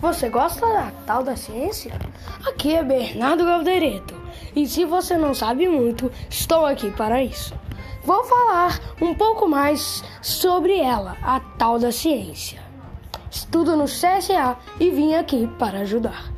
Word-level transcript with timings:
Você 0.00 0.30
gosta 0.30 0.66
da 0.66 0.90
tal 1.06 1.22
da 1.22 1.36
ciência? 1.36 1.92
Aqui 2.48 2.74
é 2.74 2.82
Bernardo 2.82 3.44
Galdereto 3.44 4.14
e 4.56 4.66
se 4.66 4.86
você 4.86 5.18
não 5.18 5.34
sabe 5.34 5.68
muito, 5.68 6.10
estou 6.30 6.64
aqui 6.64 6.90
para 6.90 7.22
isso. 7.22 7.54
Vou 8.02 8.24
falar 8.24 8.80
um 8.98 9.14
pouco 9.14 9.46
mais 9.46 10.02
sobre 10.22 10.78
ela, 10.78 11.18
a 11.22 11.38
tal 11.38 11.78
da 11.78 11.92
ciência. 11.92 12.62
Estudo 13.30 13.76
no 13.76 13.84
CSA 13.84 14.56
e 14.80 14.88
vim 14.88 15.12
aqui 15.12 15.46
para 15.58 15.80
ajudar. 15.80 16.32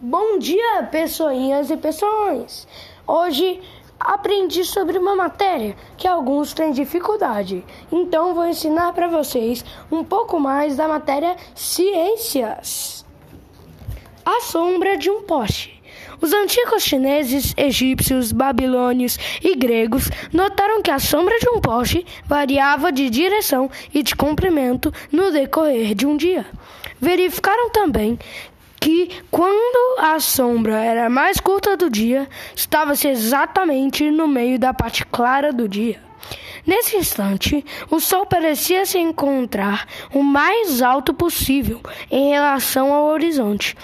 Bom 0.00 0.38
dia, 0.40 0.82
pessoinhas 0.90 1.70
e 1.70 1.76
pessoões! 1.76 2.66
Hoje 3.06 3.60
aprendi 3.98 4.64
sobre 4.64 4.98
uma 4.98 5.14
matéria 5.14 5.76
que 5.96 6.06
alguns 6.06 6.52
têm 6.52 6.72
dificuldade. 6.72 7.64
Então 7.90 8.34
vou 8.34 8.46
ensinar 8.46 8.92
para 8.92 9.08
vocês 9.08 9.64
um 9.90 10.04
pouco 10.04 10.38
mais 10.38 10.76
da 10.76 10.86
matéria 10.86 11.36
ciências. 11.54 13.04
A 14.24 14.40
sombra 14.40 14.96
de 14.96 15.10
um 15.10 15.22
poste. 15.22 15.76
Os 16.20 16.32
antigos 16.32 16.82
chineses, 16.82 17.52
egípcios, 17.56 18.32
babilônios 18.32 19.18
e 19.42 19.54
gregos 19.54 20.10
notaram 20.32 20.82
que 20.82 20.90
a 20.90 20.98
sombra 20.98 21.38
de 21.38 21.48
um 21.50 21.60
poste 21.60 22.06
variava 22.24 22.90
de 22.90 23.10
direção 23.10 23.70
e 23.92 24.02
de 24.02 24.16
comprimento 24.16 24.92
no 25.12 25.30
decorrer 25.30 25.94
de 25.94 26.06
um 26.06 26.16
dia. 26.16 26.46
Verificaram 26.98 27.70
também 27.70 28.18
que 28.86 29.10
quando 29.32 29.98
a 29.98 30.20
sombra 30.20 30.76
era 30.76 31.10
mais 31.10 31.40
curta 31.40 31.76
do 31.76 31.90
dia, 31.90 32.28
estava-se 32.54 33.08
exatamente 33.08 34.12
no 34.12 34.28
meio 34.28 34.60
da 34.60 34.72
parte 34.72 35.04
clara 35.04 35.52
do 35.52 35.68
dia. 35.68 36.00
Nesse 36.64 36.96
instante, 36.96 37.64
o 37.90 37.98
sol 37.98 38.26
parecia 38.26 38.86
se 38.86 38.96
encontrar 38.96 39.88
o 40.14 40.22
mais 40.22 40.82
alto 40.82 41.12
possível 41.12 41.80
em 42.08 42.30
relação 42.30 42.92
ao 42.92 43.06
horizonte. 43.06 43.76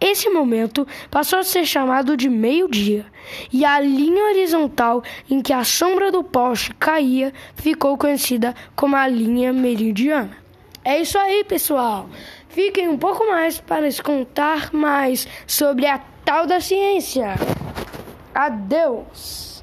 Esse 0.00 0.30
momento 0.30 0.88
passou 1.10 1.40
a 1.40 1.44
ser 1.44 1.66
chamado 1.66 2.16
de 2.16 2.30
meio-dia, 2.30 3.04
e 3.52 3.62
a 3.62 3.78
linha 3.78 4.24
horizontal 4.30 5.02
em 5.28 5.42
que 5.42 5.52
a 5.52 5.64
sombra 5.64 6.10
do 6.10 6.24
poste 6.24 6.72
caía 6.76 7.30
ficou 7.56 7.98
conhecida 7.98 8.54
como 8.74 8.96
a 8.96 9.06
linha 9.06 9.52
meridiana. 9.52 10.46
É 10.82 11.00
isso 11.00 11.18
aí, 11.18 11.44
pessoal. 11.44 12.08
Fiquem 12.56 12.88
um 12.88 12.96
pouco 12.96 13.26
mais 13.26 13.60
para 13.60 13.82
nos 13.82 14.00
contar 14.00 14.72
mais 14.72 15.28
sobre 15.46 15.84
a 15.86 15.98
tal 16.24 16.46
da 16.46 16.58
ciência. 16.58 17.34
Adeus! 18.34 19.55